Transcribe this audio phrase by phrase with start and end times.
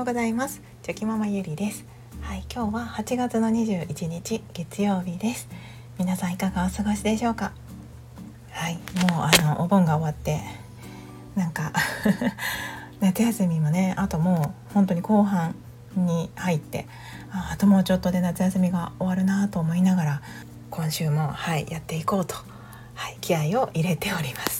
[0.00, 0.62] ようございます。
[0.82, 1.84] チョキママゆりです。
[2.22, 5.46] はい今日は8月の21日月曜日です。
[5.98, 7.52] 皆さんいかがお過ごしでしょうか？
[8.50, 8.80] はいもう
[9.20, 10.40] あのお盆が終わって
[11.36, 11.74] なんか
[13.00, 15.54] 夏休みもねあともう本当に後半
[15.94, 16.86] に入って
[17.30, 20.22] ああともうちょっとで夏休みが終わるなと思いながら
[20.70, 22.36] 今週もはいやっていこうと、
[22.94, 24.59] はい、気合を入れております。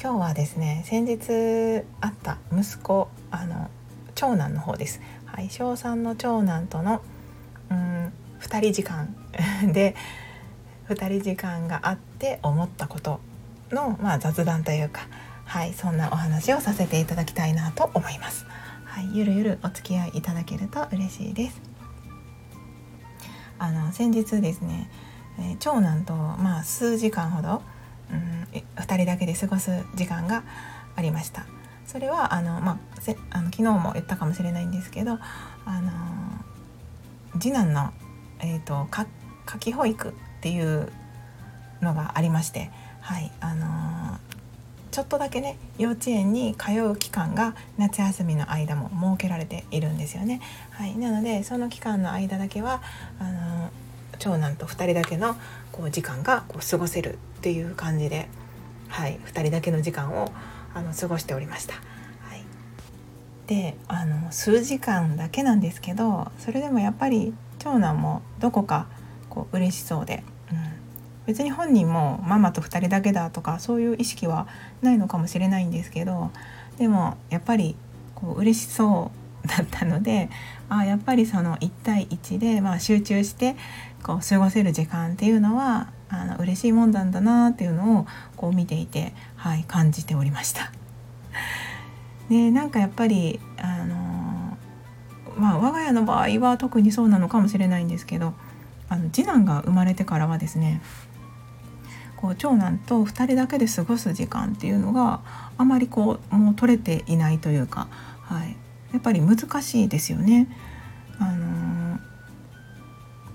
[0.00, 3.68] 今日はですね先日あった息子あの
[4.14, 7.02] 長男の方です、はい、小3の長男との
[7.68, 9.16] うん2人時間
[9.72, 9.96] で
[10.88, 13.18] 2人時間があって思ったこと
[13.72, 15.08] の、まあ、雑談というか、
[15.44, 18.46] はい、そんなお話をさせていただきたいなと思います。
[18.84, 21.60] はい、ゆるゆるお付き合いいただけると嬉しいです。
[23.58, 24.88] あの先日ですね、
[25.40, 27.62] えー、長男とまあ数時間ほど、
[28.76, 30.44] 2人だけで過ごす時間が
[30.96, 31.46] ありました。
[31.86, 35.18] それはあの、まあ、せあの昨日も言ったかもしれないんですけど、
[35.64, 35.90] あの
[37.40, 37.92] 次男の、
[38.40, 39.06] えーと、か
[39.46, 40.90] 夏季保育っていう
[41.80, 44.18] のがありまして、はいあの
[44.90, 50.40] ちょっとだけね幼稚園に通う期間が夏休みの間も設けられているんですよね。
[50.70, 52.82] はい、なのでその期間の間だけは
[53.20, 53.70] あの
[54.18, 55.36] 長男と2人だけの
[55.72, 58.28] こう時間がこう過ごせるっていう感じで、
[58.88, 60.32] はい、2人だけの時間を
[60.74, 61.74] あの過ごしておりました。
[61.74, 61.80] は
[62.36, 62.44] い、
[63.46, 68.86] であの数時間だけなんですけどそれでもやっぱり長男もどこか
[69.28, 70.58] こう嬉しそうで、うん、
[71.26, 74.46] 別に本人もママと2人だけだとかそういう意識は
[74.82, 76.30] ないのかもしれないんですけど
[76.78, 77.76] でもやっぱり
[78.14, 79.10] こう嬉しそ
[79.44, 80.30] うだったので
[80.68, 83.56] あやっぱりその1対1で、まあ、集中して
[84.02, 88.06] こう過ごせる時間っていうのはあの嬉しいもんなんだなっていうのを
[88.36, 90.72] こう見ていて、はい、感じておりました。
[92.28, 94.56] で なんかやっぱりあの
[95.36, 98.34] まあ我が家の場合は特にそうなのかもしれないんですけど
[98.88, 100.80] あの次男が生まれてからはですね
[102.16, 105.20] こう長男と2人だけで過ごす時間っていうのが
[105.56, 107.86] あまりこうもう取れていないというか、
[108.22, 108.56] はい、
[108.92, 110.48] やっぱり難しいですよね。
[111.20, 111.98] あの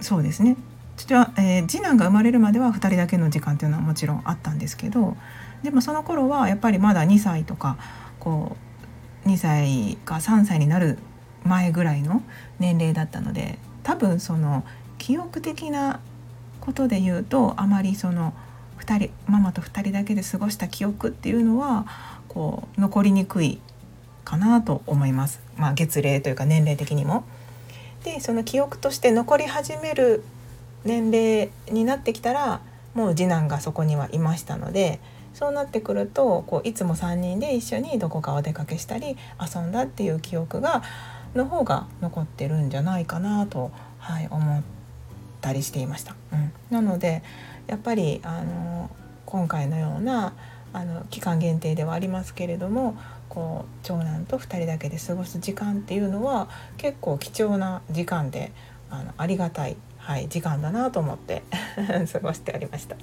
[0.00, 0.56] そうですね
[0.98, 5.16] 父は、えー、次男が生まれるまでは2人だけの時間っていうのはもちろんあったんですけど
[5.62, 7.78] でもその頃はやっぱりまだ2歳とか
[8.20, 8.56] こ
[9.24, 10.98] う2歳か3歳になる
[11.44, 12.22] 前ぐらいの
[12.58, 14.64] 年齢だったので多分その
[14.98, 16.00] 記憶的な
[16.60, 18.34] ことで言うとあまりその
[18.80, 21.86] 2人ママと2人だけで過ごした記憶っていうのは
[22.28, 23.60] こう残りにくい
[24.24, 27.24] かなと思います、まあ、月齢というか年齢的にも。
[28.04, 30.22] でその記憶として残り始める
[30.84, 32.60] 年齢になってきたら
[32.94, 35.00] もう次男がそこにはいましたので
[35.34, 40.82] そうなってくるとこういつも3人で一緒にどこかお出かけしたり遊んだっていう記憶が
[41.34, 44.62] の方が残ってるんじゃないかなと、はい、思っ
[45.40, 46.16] たりしていました。
[46.32, 47.22] うん、なので
[47.66, 48.90] やっぱりあの
[49.26, 50.32] 今回のような
[50.72, 52.96] あの期間限定ではありますけれども
[53.28, 58.52] こう長男と2人だけで過ごす時間っていうのは結構貴重な時間で
[58.90, 59.76] あのありがたい
[60.08, 61.42] はい、時間だなと思って
[62.10, 62.96] 過ごしておりました。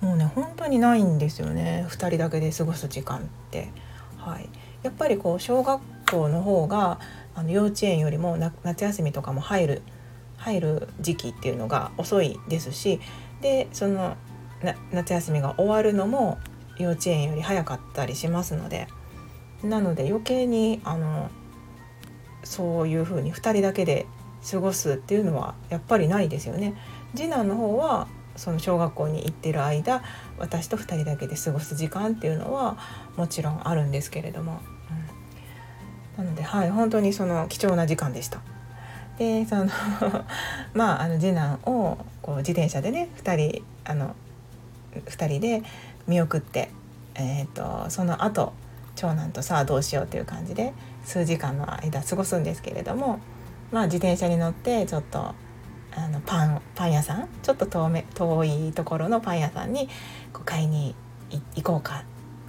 [0.00, 1.86] もうね本当にないんですよね。
[1.88, 3.20] 2人だけで過ごす時間っ
[3.52, 3.68] て、
[4.16, 4.48] はい、
[4.82, 6.98] やっぱりこう小学校の方が
[7.36, 9.82] あの幼稚園よりも夏休みとかも入る
[10.38, 13.00] 入る時期っていうのが遅いですし
[13.40, 14.16] でその
[14.90, 16.38] 夏休みが終わるのも
[16.78, 18.88] 幼稚園より早かったりしますので。
[19.62, 21.30] なので余計にあの
[22.44, 24.06] そういうふうに2人だけで
[24.48, 26.74] 過ごすっていうのはやっぱりないですよね。
[27.14, 28.06] 次男の方は
[28.36, 30.02] その小学校に行ってる間
[30.38, 32.78] 私と2人だけで過ごす時間っていうのは
[33.16, 34.60] もちろんあるんですけれども、
[36.18, 38.40] うん、なのではい本当にその貴重な時間でした。
[39.18, 39.68] でその
[40.72, 44.14] まああの次男をこう自転車でね2人あの
[44.94, 45.62] 2人で
[46.06, 46.70] 見送って、
[47.16, 48.52] えーとその後
[48.94, 50.72] 長男とさあどうしようという感じで
[51.04, 53.18] 数時間の間過ごすんですけれども。
[53.70, 55.34] まあ、自転車に乗ってちょっと
[55.94, 59.88] あのパンパン屋さんちょっと遠め遠いところのパン屋さんに
[60.32, 60.94] こう買いに
[61.56, 62.04] 行こうか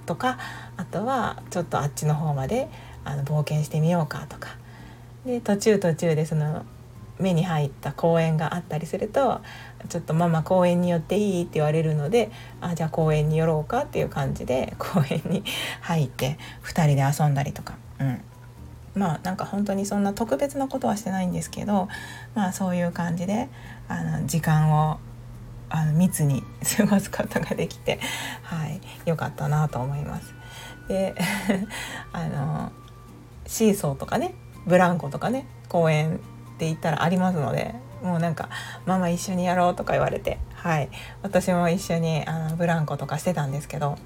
[0.06, 0.38] とか
[0.76, 2.68] あとはちょっとあっちの方まで
[3.04, 4.56] あの冒険してみようかとか
[5.24, 6.64] で途中途中でその
[7.18, 9.40] 目に入った公園があったりすると
[9.88, 12.30] 「ちょっとママ公園に寄っていい?」って言われるので
[12.60, 15.44] 「あじゃあ公園に寄ろうか」っていう感じで公園に
[15.82, 18.20] 入って2人で遊んだりとか、うん、
[18.94, 21.88] まあなんか本当にそんな特別なことはしてないんですけど
[22.34, 23.48] まあそういう感じで
[23.88, 24.98] あの時間を
[25.68, 26.42] あの密に
[26.76, 28.00] 過ごすことができて
[28.42, 30.34] はい良かったなと思います。
[30.88, 31.14] で
[32.12, 32.72] あの
[33.46, 34.34] シーソーとかね
[34.66, 36.18] ブランコとかね公園っ
[36.58, 38.48] て言ったらありますのでもうなんか
[38.86, 40.88] 「ママ一緒にやろう」とか言われてはい
[41.22, 43.96] 私も一緒にあのブランコとかしてたんですけど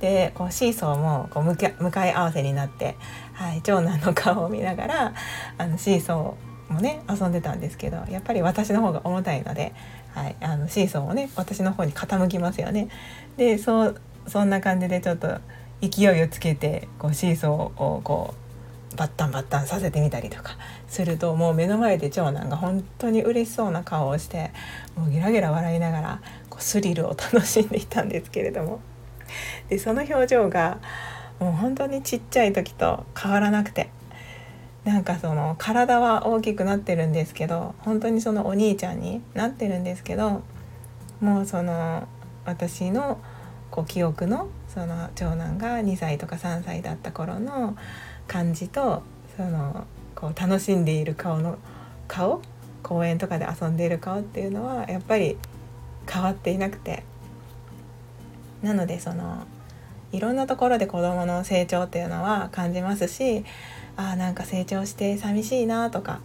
[0.00, 2.96] でこうシーソーもこう向向かい合わせになって、
[3.34, 5.14] はい、長男の顔を見ながら
[5.58, 9.74] あのシーソーもね遊んでたんですけどやっぱり私の方が重たいので、
[10.14, 12.88] はい、あのシーソーもね私の方に傾きますよね。
[13.36, 15.38] でそうそんな感じでちょっと
[15.80, 18.34] 勢いをつけてこうシーソーをこ
[18.92, 20.56] うバッタンバッタンさせてみたりとか
[20.88, 24.50] するともう目の前で長男が本当に嬉しそうな顔をして
[24.96, 28.80] もうゲラゲラ笑いながらこうスリルを楽しんでいたんですけれども
[29.68, 30.78] でその表情が
[31.38, 33.90] もう本当にちっちゃい時と変わらなくて
[34.84, 40.42] なんかその体は大きくなってるんですけど本当にそのお兄ちゃんになってるんですけど
[41.20, 42.08] もうその
[42.44, 43.20] 私の
[43.70, 47.76] こう記憶のその長男が2歳とか3歳だった頃の
[48.26, 49.02] 感じと
[49.36, 51.58] そのこう楽しんでいる顔の
[52.06, 52.40] 顔
[52.82, 55.36] 公園とかで遊んでいる顔っていうのはやっぱり
[56.10, 57.04] 変わっていなくて。
[58.62, 59.46] なのでその
[60.12, 63.44] いろんなところで子どもの成長っていうのは感じますし
[63.96, 66.20] あなんか成長して寂しいなとか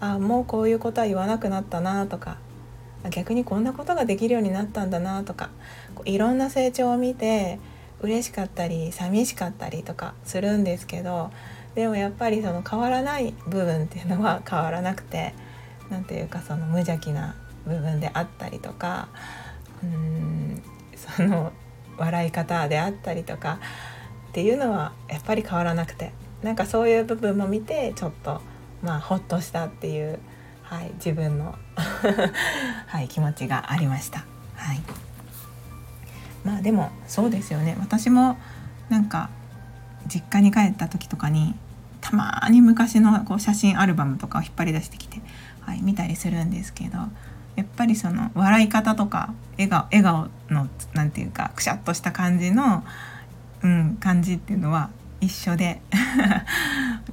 [0.00, 2.38] あもうこういうことは言わなくなったなとか
[3.10, 5.50] 逆にこんなことができるようになったんだなとか
[6.04, 7.58] いろんな成長を見て
[8.00, 11.30] 嬉しかったり寂しかったりとかするんですけど
[11.74, 15.34] でもやっぱりその変わらない部分っていうのは変わらなくて
[15.90, 17.36] 何ていうかその無邪気な
[17.66, 19.08] 部分であったりとか
[19.82, 20.62] うーん
[20.96, 21.52] その
[21.98, 23.58] 笑い方であったりとか
[24.30, 26.12] っていうのはやっぱり変わらなくて
[26.42, 28.40] なんかそういう部分も見てちょっと
[28.82, 30.18] まあほっとしたっていう、
[30.62, 31.54] はい、自分の
[32.86, 34.24] はい、気持ちがありました。
[34.54, 34.80] はい、
[36.44, 38.38] まあでもそうですよね私も
[38.88, 39.28] なんか
[40.06, 41.54] 実家に帰った時とかに
[42.00, 45.20] たまに昔のこう写真アルバムとかを引っ張り出してきて、
[45.60, 46.98] はい、見たりするんですけど
[47.56, 52.84] やっぱりその笑い方とか笑顔笑顔の何て言うかくしゃっとした感じの、
[53.62, 55.80] うん、感じっていうのは一緒で。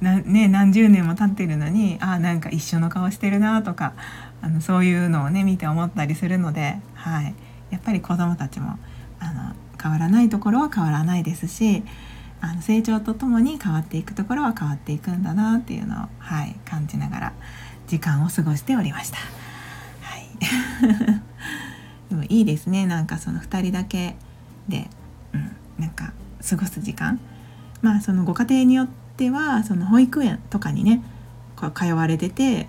[0.00, 3.94] ね、何十年も経ってるのにあなんか一緒の顔してるなとか
[4.42, 7.34] あのそういうのをね見て思ったりするので、はい、
[7.70, 8.76] やっぱり子どもたちも
[9.20, 11.84] あの変わらないところは変わらないですし
[12.40, 17.32] あの成長とともに変わっていくところは変わっていくんだなっていうのを、はい、感じながら
[17.86, 19.18] 時間を過ごしておりました。
[20.02, 21.22] はい、
[22.28, 22.86] いいですね。
[22.86, 24.16] なんかその2人だけ
[24.68, 24.88] で、
[25.32, 26.12] うん、なんか
[26.48, 27.20] 過ごす時間。
[27.82, 31.02] まあそのご家庭によってはその保育園とかにね
[31.56, 32.68] こう通われてて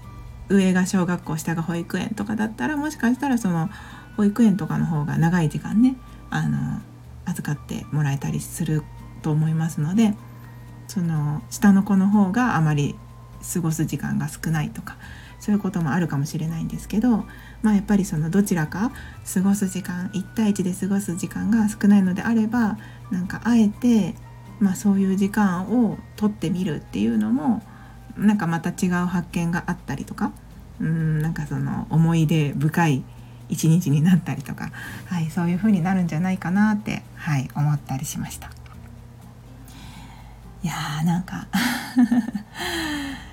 [0.49, 3.69] 上が小学校下が保育園とかだったらもしかしたらその
[4.17, 5.95] 保育園とかの方が長い時間ね
[6.29, 6.81] あの
[7.25, 8.83] 預かってもらえたりする
[9.21, 10.13] と思いますので
[10.87, 12.95] その下の子の方があまり
[13.53, 14.97] 過ごす時間が少ないとか
[15.39, 17.25] そういうこともあるかもしれないんですけど、
[17.61, 18.91] まあ、やっぱりそのどちらか
[19.31, 22.77] 過ごす時間1対1で過ごす時間が少ないのであれば
[23.11, 24.15] なんかあえて、
[24.59, 27.61] まあ、そういう時間を取ってみるっていうのも
[28.17, 30.31] なんかまた違う発見があったりとか
[30.79, 33.03] うんなんかその思い出深い
[33.49, 34.71] 一日になったりとか、
[35.05, 38.49] はい、そういう風になるんじゃないかなって、はい、思ったりしました。
[40.63, 41.47] いやーなんか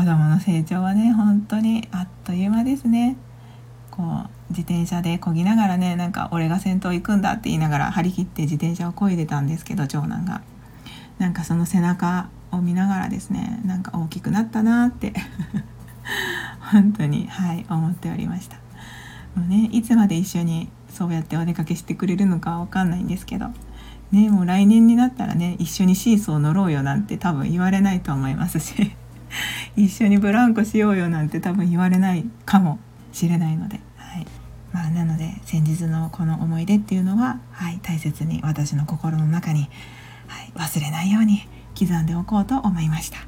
[0.00, 3.18] 子供の成長はね本当にあっという間ですね。
[3.90, 10.40] こう自転車で漕ぎながらねなんか俺が先頭行くんだって言いながら張り切って自転車を漕いでたんですけど長男が。
[11.18, 15.12] なんかその背中を見ながらですねなんか大きくなったなって
[16.72, 18.56] 本当にはい思っておりました。
[19.38, 23.48] もうねいつまで一緒にそうやってお出かけしてくれるのかわかんないんですけど
[24.12, 28.96] ねもう来年になったらね一緒にシーソー乗ろうよなんて多分言われないと思いますし。
[29.76, 32.78] 一緒にブランコしようよなんて多分言われないかも
[33.12, 34.26] しれないので、はい
[34.72, 39.68] まあ、なので先日のこの思い出っていうのは、はい、大切に私の心の中に、
[40.28, 41.48] はい、忘れないように
[41.78, 43.18] 刻んでおこうと思いました。
[43.18, 43.24] は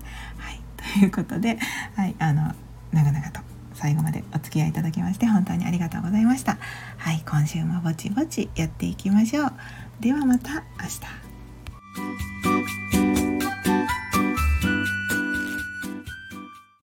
[0.51, 0.61] い、
[1.01, 1.59] ということで、
[1.97, 2.55] はい、あの
[2.93, 3.41] 長々と
[3.75, 6.59] 最後までお付き合いいただきまして本当にありがとうございました。
[6.99, 9.53] はい、今週もぼちぼちやっていきましょう。
[10.01, 10.87] ではまた明
[12.21, 12.32] 日。